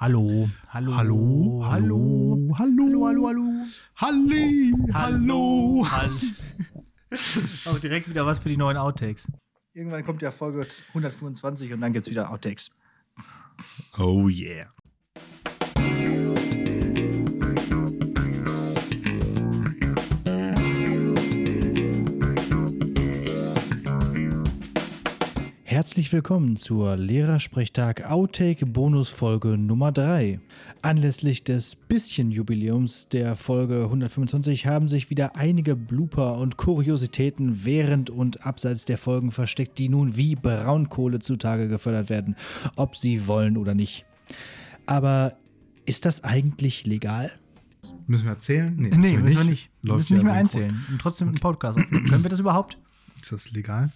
Hallo, 0.00 0.48
hallo, 0.68 0.94
Hallo, 0.94 1.64
hallo, 1.64 1.64
hallo, 1.64 2.54
hallo, 2.56 3.04
hallo, 3.04 3.26
hallo. 3.26 3.66
Halli, 3.96 4.72
hallo. 4.92 5.84
Hallo. 5.90 6.14
Auch 7.64 7.80
direkt 7.80 8.08
wieder 8.08 8.24
was 8.24 8.38
für 8.38 8.48
die 8.48 8.56
neuen 8.56 8.76
Outtakes. 8.76 9.26
Irgendwann 9.74 10.04
kommt 10.04 10.22
ja 10.22 10.30
Folge 10.30 10.68
125 10.90 11.72
und 11.72 11.80
dann 11.80 11.92
gibt's 11.92 12.08
wieder 12.08 12.30
Outtakes. 12.30 12.70
Oh 13.98 14.28
yeah. 14.28 14.68
Herzlich 25.88 26.12
willkommen 26.12 26.58
zur 26.58 26.98
Lehrersprechtag 26.98 28.04
Outtake 28.04 28.66
Bonusfolge 28.66 29.56
Nummer 29.56 29.90
3. 29.90 30.38
Anlässlich 30.82 31.44
des 31.44 31.76
bisschen-Jubiläums 31.76 33.08
der 33.08 33.36
Folge 33.36 33.84
125 33.84 34.66
haben 34.66 34.88
sich 34.88 35.08
wieder 35.08 35.34
einige 35.36 35.76
Blooper 35.76 36.36
und 36.36 36.58
Kuriositäten 36.58 37.64
während 37.64 38.10
und 38.10 38.44
abseits 38.44 38.84
der 38.84 38.98
Folgen 38.98 39.32
versteckt, 39.32 39.78
die 39.78 39.88
nun 39.88 40.14
wie 40.14 40.36
Braunkohle 40.36 41.20
zutage 41.20 41.68
gefördert 41.68 42.10
werden, 42.10 42.36
ob 42.76 42.94
sie 42.94 43.26
wollen 43.26 43.56
oder 43.56 43.74
nicht. 43.74 44.04
Aber 44.84 45.38
ist 45.86 46.04
das 46.04 46.22
eigentlich 46.22 46.84
legal? 46.84 47.32
Müssen 48.06 48.26
wir 48.26 48.32
erzählen? 48.32 48.74
Nee, 48.76 48.90
müssen 49.16 49.38
wir 49.38 49.44
nicht. 49.44 49.70
Wir 49.80 49.88
Läuft 49.88 50.10
müssen 50.10 50.14
nicht 50.16 50.24
mehr 50.24 50.34
einzählen 50.34 50.84
und 50.90 51.00
trotzdem 51.00 51.28
einen 51.28 51.40
Podcast 51.40 51.78
aufnehmen. 51.78 52.10
Können 52.10 52.24
wir 52.24 52.30
das 52.30 52.40
überhaupt? 52.40 52.76
Ist 53.22 53.32
das 53.32 53.50
legal? 53.52 53.90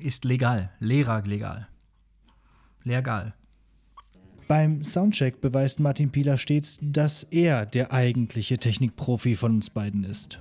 Ist 0.00 0.24
legal. 0.24 0.72
Lehrer 0.80 1.22
legal. 1.22 1.68
Legal. 2.84 3.34
Beim 4.48 4.82
Soundcheck 4.82 5.40
beweist 5.40 5.78
Martin 5.78 6.10
Pieler 6.10 6.38
stets, 6.38 6.78
dass 6.82 7.22
er 7.24 7.66
der 7.66 7.92
eigentliche 7.92 8.58
Technikprofi 8.58 9.36
von 9.36 9.56
uns 9.56 9.70
beiden 9.70 10.02
ist. 10.04 10.40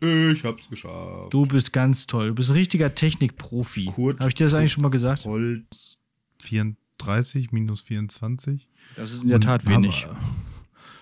Ich 0.00 0.44
hab's 0.44 0.68
geschafft. 0.68 1.32
Du 1.32 1.46
bist 1.46 1.72
ganz 1.72 2.06
toll. 2.06 2.28
Du 2.28 2.34
bist 2.34 2.50
ein 2.50 2.56
richtiger 2.56 2.94
Technikprofi. 2.94 3.86
Kurt. 3.86 4.20
Habe 4.20 4.28
ich 4.28 4.34
dir 4.34 4.44
das 4.44 4.54
eigentlich 4.54 4.72
schon 4.72 4.82
mal 4.82 4.90
gesagt? 4.90 5.24
Holz 5.24 5.96
34 6.42 7.50
minus 7.52 7.80
24. 7.80 8.68
Das 8.94 9.12
ist 9.14 9.22
in 9.22 9.30
der 9.30 9.40
Tat 9.40 9.64
Und 9.64 9.70
wenig. 9.72 10.06
hab- 10.06 10.20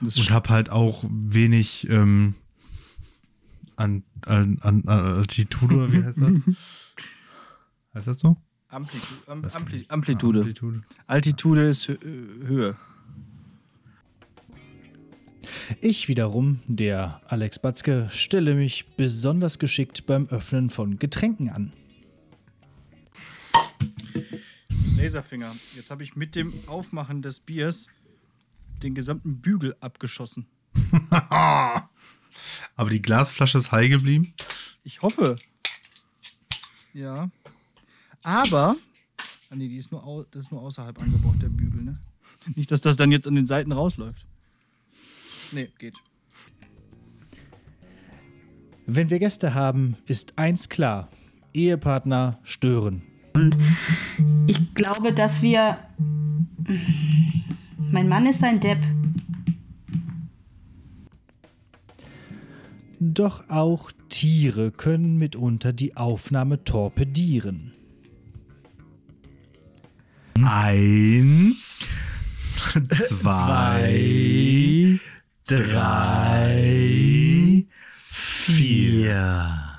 Das 0.01 0.17
Und 0.17 0.31
hab 0.31 0.49
halt 0.49 0.71
auch 0.71 1.05
wenig 1.11 1.89
ähm, 1.91 2.35
an, 3.77 4.05
an, 4.27 4.59
an, 4.63 4.83
an 4.87 5.17
Altitude, 5.19 5.75
oder 5.75 5.93
wie 5.93 6.03
heißt 6.03 6.21
das? 6.21 6.33
heißt 7.95 8.07
das 8.09 8.19
so? 8.21 8.37
Amplitu 8.69 9.15
Am 9.27 9.45
Ampli 9.45 9.85
Amplitude. 9.89 10.39
Amplitude. 10.41 10.83
Altitude 11.07 11.69
ist 11.69 11.89
Hö 11.89 11.97
Höhe. 12.03 12.77
Ich 15.81 16.09
wiederum, 16.09 16.61
der 16.67 17.21
Alex 17.27 17.59
Batzke, 17.59 18.09
stelle 18.11 18.55
mich 18.55 18.87
besonders 18.97 19.59
geschickt 19.59 20.07
beim 20.07 20.27
Öffnen 20.27 20.71
von 20.71 20.99
Getränken 20.99 21.51
an. 21.51 21.73
Laserfinger. 24.97 25.55
Jetzt 25.77 25.91
habe 25.91 26.03
ich 26.03 26.17
mit 26.17 26.35
dem 26.35 26.53
Aufmachen 26.67 27.23
des 27.23 27.41
Biers 27.41 27.89
den 28.83 28.95
gesamten 28.95 29.41
Bügel 29.41 29.77
abgeschossen. 29.81 30.47
Aber 32.77 32.91
die 32.91 33.03
Glasflasche 33.03 33.59
ist 33.59 33.73
heil 33.73 33.89
geblieben. 33.89 34.35
Ich 34.83 35.03
hoffe. 35.03 35.37
Ja. 36.93 37.31
Aber. 38.23 38.77
Ah, 39.51 39.55
nee, 39.55 39.69
die 39.69 39.77
ist 39.77 39.93
nur, 39.93 40.05
au 40.05 40.25
das 40.31 40.47
ist 40.47 40.51
nur 40.53 40.63
außerhalb 40.63 41.01
angebracht, 41.01 41.41
der 41.41 41.49
Bügel, 41.49 41.83
ne? 41.83 41.99
Nicht, 42.55 42.71
dass 42.71 42.81
das 42.81 42.97
dann 42.97 43.13
jetzt 43.13 43.27
an 43.27 43.35
den 43.35 43.47
Seiten 43.47 43.73
rausläuft. 43.73 44.27
Nee, 45.53 45.71
geht. 45.79 45.97
Wenn 48.87 49.09
wir 49.09 49.19
Gäste 49.19 49.55
haben, 49.55 49.97
ist 50.07 50.39
eins 50.39 50.69
klar: 50.69 51.09
Ehepartner 51.53 52.39
stören. 52.43 53.03
Ich 54.47 54.75
glaube, 54.75 55.13
dass 55.13 55.43
wir. 55.43 55.79
Mein 57.91 58.09
Mann 58.09 58.27
ist 58.27 58.43
ein 58.43 58.61
Depp. 58.61 58.79
Doch 63.01 63.49
auch 63.49 63.91
Tiere 64.09 64.71
können 64.71 65.19
mitunter 65.19 65.73
die 65.73 65.97
Aufnahme 65.97 66.63
torpedieren. 66.65 67.73
Eins, 70.43 71.89
zwei, 72.91 75.01
drei, 75.47 76.87
vier. 77.93 79.79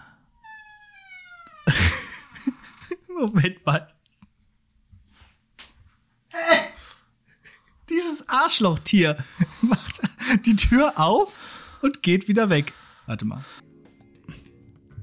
Moment 3.07 3.65
mal. 3.65 3.87
Dieses 7.89 8.27
Arschlochtier 8.27 9.23
macht 9.61 10.01
die 10.45 10.55
Tür 10.55 10.99
auf 10.99 11.39
und 11.81 12.03
geht 12.03 12.27
wieder 12.27 12.49
weg. 12.49 12.73
Warte 13.05 13.25
mal. 13.25 13.43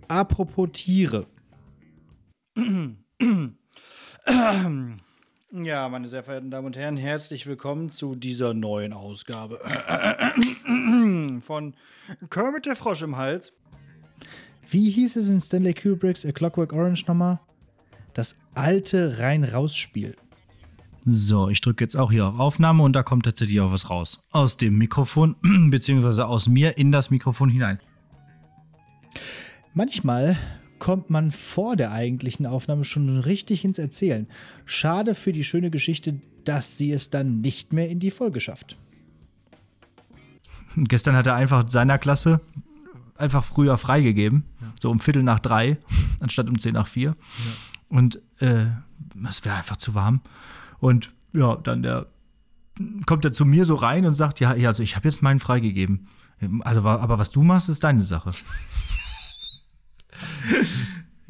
Apropos 0.08 0.68
Tiere. 0.72 1.26
Ja, 5.52 5.88
meine 5.88 6.08
sehr 6.08 6.22
verehrten 6.22 6.50
Damen 6.50 6.66
und 6.66 6.76
Herren, 6.76 6.96
herzlich 6.96 7.46
willkommen 7.46 7.90
zu 7.90 8.14
dieser 8.14 8.54
neuen 8.54 8.92
Ausgabe 8.92 9.60
von 11.40 11.74
Kermit 12.30 12.66
der 12.66 12.76
Frosch 12.76 13.02
im 13.02 13.16
Hals. 13.16 13.52
Wie 14.68 14.90
hieß 14.90 15.16
es 15.16 15.28
in 15.28 15.40
Stanley 15.40 15.74
Kubricks 15.74 16.24
A 16.24 16.32
Clockwork 16.32 16.72
Orange 16.72 17.04
nochmal? 17.06 17.40
Das 18.14 18.36
alte 18.54 19.18
Rein-Raus-Spiel. 19.18 20.16
So, 21.04 21.48
ich 21.48 21.60
drücke 21.60 21.84
jetzt 21.84 21.96
auch 21.96 22.12
hier 22.12 22.26
auf 22.26 22.38
Aufnahme 22.38 22.82
und 22.82 22.94
da 22.94 23.02
kommt 23.02 23.24
tatsächlich 23.24 23.60
auch 23.60 23.72
was 23.72 23.90
raus. 23.90 24.20
Aus 24.30 24.56
dem 24.56 24.78
Mikrofon, 24.78 25.36
beziehungsweise 25.70 26.26
aus 26.26 26.48
mir 26.48 26.78
in 26.78 26.92
das 26.92 27.10
Mikrofon 27.10 27.50
hinein. 27.50 27.80
Manchmal 29.74 30.36
kommt 30.78 31.10
man 31.10 31.30
vor 31.30 31.76
der 31.76 31.92
eigentlichen 31.92 32.44
Aufnahme 32.44 32.84
schon 32.84 33.20
richtig 33.20 33.64
ins 33.64 33.78
Erzählen. 33.78 34.26
Schade 34.64 35.14
für 35.14 35.32
die 35.32 35.44
schöne 35.44 35.70
Geschichte, 35.70 36.20
dass 36.44 36.76
sie 36.76 36.90
es 36.90 37.10
dann 37.10 37.40
nicht 37.40 37.72
mehr 37.72 37.88
in 37.88 38.00
die 38.00 38.10
Folge 38.10 38.40
schafft. 38.40 38.76
Und 40.74 40.88
gestern 40.88 41.16
hat 41.16 41.26
er 41.26 41.34
einfach 41.34 41.70
seiner 41.70 41.98
Klasse 41.98 42.40
einfach 43.16 43.44
früher 43.44 43.78
freigegeben. 43.78 44.44
So 44.80 44.90
um 44.90 44.98
Viertel 44.98 45.22
nach 45.22 45.38
drei, 45.38 45.78
anstatt 46.20 46.48
um 46.48 46.58
zehn 46.58 46.74
nach 46.74 46.88
vier. 46.88 47.16
Und 47.88 48.20
äh, 48.40 48.66
es 49.28 49.44
wäre 49.44 49.56
einfach 49.56 49.76
zu 49.76 49.94
warm. 49.94 50.20
Und 50.80 51.12
ja, 51.32 51.56
dann 51.56 51.82
der 51.82 52.06
kommt 53.06 53.24
er 53.24 53.32
zu 53.32 53.44
mir 53.44 53.64
so 53.66 53.74
rein 53.74 54.06
und 54.06 54.14
sagt, 54.14 54.40
ja, 54.40 54.54
ja 54.54 54.70
also 54.70 54.82
ich 54.82 54.96
habe 54.96 55.06
jetzt 55.06 55.22
meinen 55.22 55.40
freigegeben. 55.40 56.08
Also, 56.60 56.82
aber 56.82 57.18
was 57.18 57.30
du 57.30 57.42
machst, 57.42 57.68
ist 57.68 57.84
deine 57.84 58.02
Sache. 58.02 58.32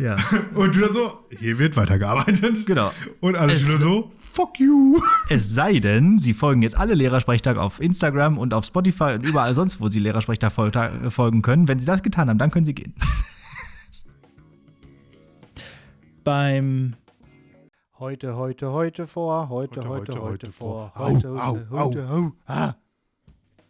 Ja, 0.02 0.16
Und 0.54 0.76
wieder 0.76 0.92
so, 0.92 1.20
hier 1.30 1.58
wird 1.58 1.76
weitergearbeitet. 1.76 2.66
genau. 2.66 2.90
Und 3.20 3.36
alle 3.36 3.52
Es- 3.54 3.60
Schüler 3.62 3.76
so, 3.78 4.12
fuck 4.18 4.58
you. 4.60 5.00
Es 5.28 5.54
sei 5.54 5.78
denn, 5.78 6.18
Sie 6.18 6.32
folgen 6.34 6.62
jetzt 6.62 6.76
alle 6.76 6.94
Lehrersprechtag 6.94 7.56
auf 7.56 7.80
Instagram 7.80 8.36
und 8.38 8.52
auf 8.54 8.64
Spotify 8.64 9.14
und 9.14 9.24
überall 9.24 9.54
sonst, 9.54 9.80
wo 9.80 9.88
Sie 9.88 10.00
Lehrersprechtag 10.00 10.52
fol- 10.52 10.74
äh, 10.76 11.10
folgen 11.10 11.42
können. 11.42 11.68
Wenn 11.68 11.78
Sie 11.78 11.86
das 11.86 12.02
getan 12.02 12.28
haben, 12.28 12.38
dann 12.38 12.50
können 12.50 12.66
Sie 12.66 12.74
gehen. 12.74 12.94
Beim 16.24 16.94
Heute, 17.98 18.34
heute, 18.36 18.72
heute 18.72 19.06
vor, 19.06 19.48
heute, 19.48 19.86
heute, 19.88 20.20
heute, 20.20 20.50
vor, 20.50 20.90
Au, 20.96 21.04
heute, 21.14 21.28
au, 21.30 21.36
heute, 21.52 21.68
heute, 21.70 22.08
au. 22.10 22.32
Ah. 22.46 22.74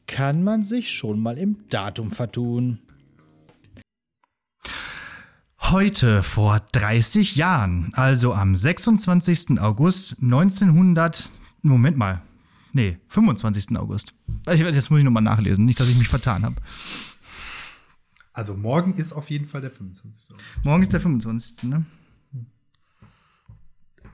Kann 0.06 0.42
man 0.42 0.64
sich 0.64 0.90
schon 0.90 1.20
mal 1.20 1.36
im 1.36 1.68
Datum 1.68 2.10
vertun. 2.10 2.78
Heute 5.70 6.22
vor 6.22 6.60
30 6.72 7.36
Jahren, 7.36 7.90
also 7.94 8.34
am 8.34 8.54
26. 8.54 9.60
August 9.60 10.16
1900. 10.20 11.30
Moment 11.62 11.96
mal. 11.96 12.20
Nee, 12.72 12.98
25. 13.08 13.76
August. 13.76 14.12
Jetzt 14.46 14.90
muss 14.90 14.98
ich 14.98 15.04
nochmal 15.04 15.22
nachlesen, 15.22 15.64
nicht, 15.64 15.78
dass 15.78 15.88
ich 15.88 15.96
mich 15.96 16.08
vertan 16.08 16.44
habe. 16.44 16.56
Also 18.32 18.54
morgen 18.54 18.96
ist 18.96 19.12
auf 19.12 19.30
jeden 19.30 19.46
Fall 19.46 19.60
der 19.60 19.70
25. 19.70 20.34
August. 20.34 20.64
Morgen 20.64 20.82
ist 20.82 20.92
der 20.92 21.00
25. 21.00 21.62
Ne? 21.64 21.84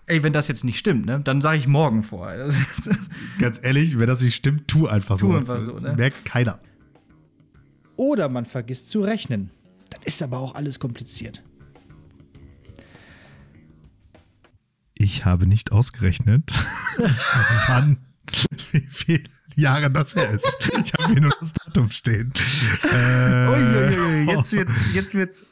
Ey, 0.07 0.23
wenn 0.23 0.33
das 0.33 0.49
jetzt 0.49 0.65
nicht 0.65 0.79
stimmt, 0.79 1.07
ne, 1.07 1.21
dann 1.21 1.41
sage 1.41 1.59
ich 1.59 1.67
morgen 1.67 2.03
vor. 2.03 2.31
Ganz 3.39 3.61
ehrlich, 3.63 3.99
wenn 3.99 4.07
das 4.07 4.23
nicht 4.23 4.35
stimmt, 4.35 4.69
tu 4.69 4.87
einfach 4.87 5.19
so. 5.19 5.29
Tu 5.29 5.37
einfach 5.37 5.61
so, 5.61 5.77
ne? 5.77 5.95
Merkt 5.95 6.25
keiner. 6.25 6.61
Oder 7.97 8.29
man 8.29 8.47
vergisst 8.47 8.91
zu 8.91 9.01
rechnen. 9.01 9.51
Ist 10.09 10.23
aber 10.23 10.39
auch 10.39 10.55
alles 10.55 10.81
kompliziert. 10.81 11.43
Ich 14.97 15.27
habe 15.27 15.47
nicht 15.47 15.71
ausgerechnet, 15.71 16.51
wann, 17.67 17.99
wie 18.73 18.89
viele 18.91 19.25
Jahre 19.55 19.91
das 19.91 20.17
her 20.17 20.31
ist. 20.31 20.47
Ich 20.83 20.95
habe 20.95 21.13
hier 21.13 21.21
nur 21.21 21.35
das 21.39 21.53
Datum 21.53 21.91
stehen. 21.91 22.33
Äh, 22.91 23.49
Uiuiui, 23.49 24.35
jetzt 24.35 24.55
wird's, 24.55 24.95
jetzt 24.95 25.15
wird's. 25.15 25.47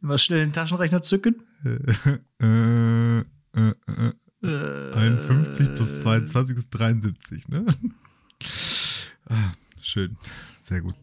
Mal 0.00 0.18
schnell 0.18 0.44
den 0.44 0.52
Taschenrechner 0.52 1.02
zücken. 1.02 1.42
äh, 2.40 3.18
äh, 3.18 3.24
äh, 4.44 4.92
51 4.94 5.74
plus 5.74 5.98
22 5.98 6.56
ist 6.56 6.70
73, 6.70 7.48
ne? 7.48 7.66
Ah, 9.28 9.54
Schön, 9.80 10.16
sehr 10.62 10.82
gut. 10.82 10.94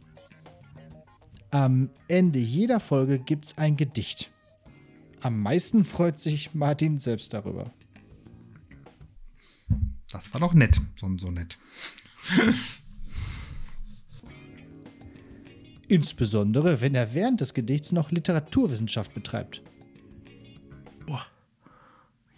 Am 1.51 1.89
Ende 2.07 2.39
jeder 2.39 2.79
Folge 2.79 3.19
gibt's 3.19 3.57
ein 3.57 3.75
Gedicht. 3.75 4.31
Am 5.21 5.41
meisten 5.41 5.83
freut 5.83 6.19
sich 6.19 6.53
Martin 6.53 6.99
selbst 6.99 7.33
darüber. 7.33 7.73
Das 10.11 10.33
war 10.33 10.41
doch 10.41 10.53
nett, 10.53 10.79
so, 10.95 11.17
so 11.17 11.31
nett. 11.31 11.57
Insbesondere, 15.87 16.81
wenn 16.81 16.93
er 16.93 17.13
während 17.13 17.41
des 17.41 17.53
Gedichts 17.53 17.91
noch 17.91 18.11
Literaturwissenschaft 18.11 19.13
betreibt. 19.13 19.63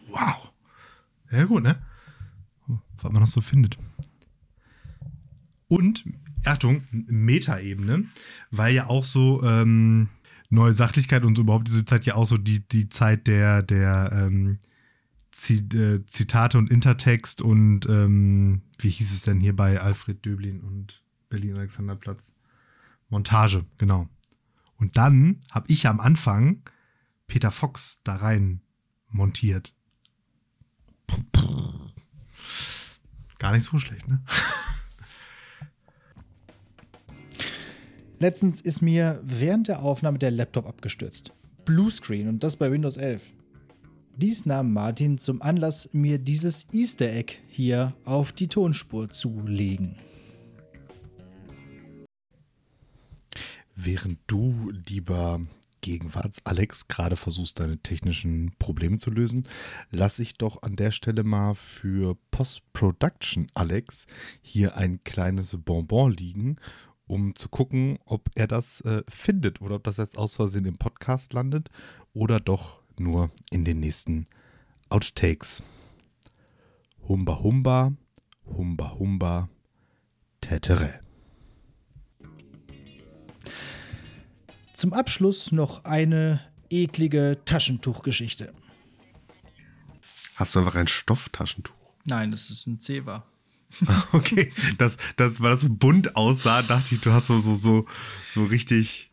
Wow. 0.08 0.50
Ja, 1.32 1.46
gut, 1.46 1.64
ne? 1.64 1.82
Was 3.02 3.12
man 3.12 3.22
noch 3.22 3.28
so 3.28 3.42
findet. 3.42 3.78
Und, 5.68 6.06
Achtung, 6.46 6.84
Metaebene, 6.92 8.06
weil 8.50 8.74
ja 8.74 8.88
auch 8.88 9.04
so 9.04 9.44
ähm, 9.44 10.10
neue 10.50 10.74
Sachlichkeit 10.74 11.24
und 11.24 11.36
so 11.36 11.44
überhaupt 11.44 11.68
diese 11.68 11.86
Zeit 11.86 12.06
ja 12.06 12.16
auch 12.16 12.26
so 12.26 12.38
die, 12.38 12.68
die 12.68 12.90
Zeit 12.90 13.28
der, 13.28 13.64
der 13.64 14.12
ähm, 14.14 14.60
äh, 15.50 16.00
Zitate 16.06 16.58
und 16.58 16.70
Intertext 16.70 17.42
und 17.42 17.88
ähm, 17.88 18.62
wie 18.80 18.90
hieß 18.90 19.12
es 19.12 19.22
denn 19.22 19.40
hier 19.40 19.56
bei 19.56 19.80
Alfred 19.80 20.26
Döblin 20.26 20.60
und 20.62 21.02
Berlin 21.30 21.58
Alexanderplatz? 21.58 22.34
Montage, 23.10 23.66
genau. 23.78 24.08
Und 24.78 24.98
dann 24.98 25.42
habe 25.52 25.68
ich 25.70 25.88
am 25.88 26.00
Anfang 26.00 26.64
Peter 27.28 27.52
Fox 27.52 28.00
da 28.04 28.16
rein 28.16 28.62
montiert. 29.10 29.74
Gar 33.38 33.52
nicht 33.54 33.64
so 33.64 33.80
schlecht, 33.80 34.08
ne? 34.08 34.24
Letztens 38.22 38.62
ist 38.62 38.84
mir 38.84 39.20
während 39.24 39.68
der 39.68 39.82
Aufnahme 39.82 40.20
der 40.20 40.30
Laptop 40.30 40.68
abgestürzt. 40.68 41.34
Bluescreen 41.66 42.28
und 42.28 42.44
das 42.44 42.56
bei 42.56 42.72
Windows 42.72 42.98
11. 42.98 43.24
Dies 44.16 44.46
nahm 44.46 44.74
Martin 44.74 45.18
zum 45.18 45.42
Anlass, 45.42 45.90
mir 45.92 46.20
dieses 46.20 46.68
Easter 46.72 47.12
Egg 47.12 47.34
hier 47.48 47.96
auf 48.06 48.32
die 48.32 48.48
Tonspur 48.48 49.10
zu 49.10 49.42
legen. 49.48 49.96
Während 53.76 54.20
du, 54.28 54.72
lieber 54.88 55.42
Gegenwarts-Alex, 55.82 56.90
gerade 56.90 57.16
versuchst, 57.16 57.60
deine 57.60 57.80
technischen 57.80 58.54
Probleme 58.60 58.98
zu 58.98 59.10
lösen, 59.10 59.48
lasse 59.90 60.22
ich 60.22 60.34
doch 60.34 60.62
an 60.62 60.76
der 60.76 60.92
Stelle 60.92 61.24
mal 61.24 61.56
für 61.56 62.16
Post-Production-Alex 62.30 64.06
hier 64.44 64.78
ein 64.78 65.04
kleines 65.04 65.58
Bonbon 65.58 66.12
liegen, 66.12 66.58
um 67.12 67.36
zu 67.36 67.50
gucken, 67.50 68.00
ob 68.06 68.30
er 68.36 68.48
das 68.48 68.80
äh, 68.82 69.04
findet 69.10 69.60
oder 69.62 69.76
ob 69.76 69.84
das 69.84 69.98
jetzt 69.98 70.18
aus 70.18 70.36
Versehen 70.36 70.64
im 70.64 70.78
Podcast 70.78 71.34
landet 71.34 71.70
oder 72.14 72.40
doch 72.40 72.82
nur 72.98 73.32
in 73.50 73.66
den 73.66 73.82
nächsten 73.82 74.26
Outtakes. 74.88 75.62
Humba 77.10 77.40
Humba, 77.40 77.92
Humba 78.46 78.96
Humba, 78.98 79.50
Tätere. 80.40 81.02
Zum 84.74 84.94
Abschluss 84.94 85.52
noch 85.52 85.84
eine 85.84 86.40
eklige 86.70 87.40
Taschentuchgeschichte. 87.44 88.54
Hast 90.38 90.56
du 90.56 90.60
einfach 90.60 90.76
ein 90.76 90.88
Stofftaschentuch? 90.88 91.76
Nein, 92.08 92.32
das 92.32 92.50
ist 92.50 92.68
ein 92.68 92.80
Zewa. 92.80 93.26
Okay, 94.14 94.52
das, 94.78 94.98
das, 95.16 95.42
weil 95.42 95.52
das 95.52 95.62
so 95.62 95.70
bunt 95.70 96.16
aussah, 96.16 96.62
dachte 96.62 96.96
ich, 96.96 97.02
du 97.02 97.12
hast 97.12 97.28
so, 97.28 97.40
so, 97.40 97.56
so, 97.56 97.86
so 98.34 98.44
richtig 98.46 99.10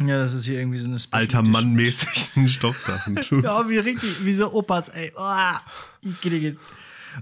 Ja, 0.00 0.18
das 0.18 0.34
ist 0.34 0.44
hier 0.44 0.58
irgendwie 0.60 0.78
so 0.78 0.86
eine 0.86 0.96
alter 1.10 1.38
Edition. 1.38 1.50
Mann 1.50 1.72
mäßig 1.74 2.32
ein 2.36 2.48
Stofftaschentuch. 2.48 3.42
Ja, 3.42 3.68
wie 3.68 3.78
richtig, 3.78 4.24
wie 4.24 4.32
so 4.32 4.52
Opas, 4.52 4.88
ey. 4.90 5.12
Oh, 5.16 6.10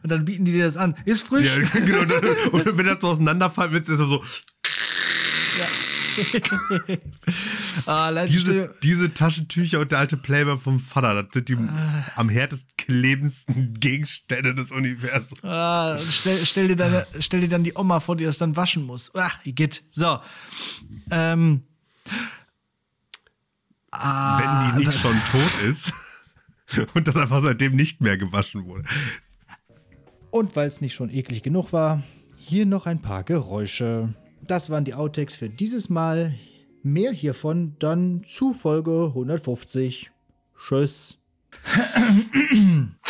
und 0.03 0.11
dann 0.11 0.25
bieten 0.25 0.45
die 0.47 0.53
dir 0.53 0.65
das 0.65 0.77
an. 0.79 0.97
Ist 1.05 1.27
frisch. 1.27 1.55
Ja, 1.55 1.81
genau. 1.81 2.05
dann- 2.05 2.25
Und 2.53 2.79
wenn 2.79 2.87
das 2.87 2.99
so 3.01 3.09
auseinanderfallen 3.09 3.73
wird, 3.73 3.83
ist 3.89 3.99
das 4.01 4.09
so, 4.09 4.25
ah, 7.87 8.25
diese, 8.27 8.75
diese 8.83 9.15
Taschentücher 9.15 9.81
und 9.81 9.93
der 9.93 9.99
alte 9.99 10.17
Playboy 10.17 10.59
vom 10.59 10.79
Vater, 10.79 11.23
das 11.23 11.33
sind 11.33 11.49
die 11.49 11.57
am 12.17 12.29
härtesten 12.29 12.73
klebendsten 12.77 13.75
Gegenstände 13.75 14.55
des 14.55 14.71
Universums. 14.73 15.43
Ah, 15.45 15.99
stell, 15.99 16.39
stell, 16.45 16.69
dir 16.69 16.77
deine, 16.77 17.07
stell 17.21 17.41
dir 17.41 17.49
dann 17.49 17.65
die 17.65 17.75
Oma 17.75 18.01
vor, 18.01 18.17
die 18.17 18.25
das 18.25 18.39
dann 18.39 18.57
waschen 18.57 18.85
muss. 18.85 19.11
Ach, 19.15 19.39
Igitt. 19.45 19.83
So. 19.91 20.19
Ähm. 21.11 21.63
Ah, 23.91 24.73
Wenn 24.73 24.81
die 24.81 24.87
nicht 24.87 24.99
schon 24.99 25.17
tot 25.31 25.63
ist 25.69 25.93
und 26.95 27.07
das 27.07 27.17
einfach 27.17 27.43
seitdem 27.43 27.77
nicht 27.77 28.01
mehr 28.01 28.17
gewaschen 28.17 28.65
wurde. 28.65 28.85
Und 30.31 30.57
weil 30.57 30.67
es 30.69 30.81
nicht 30.81 30.95
schon 30.95 31.11
eklig 31.11 31.43
genug 31.43 31.75
war, 31.75 32.03
hier 32.37 32.65
noch 32.65 32.87
ein 32.87 33.03
paar 33.03 33.23
Geräusche. 33.23 34.15
Das 34.41 34.71
waren 34.71 34.85
die 34.85 34.95
Outtakes 34.95 35.37
für 35.37 35.51
dieses 35.51 35.91
Mal. 35.91 36.35
Mehr 36.83 37.13
hiervon 37.13 37.77
dann 37.79 38.25
zu 38.25 38.53
Folge 38.53 39.07
150. 39.09 40.11
Tschüss. 40.59 41.17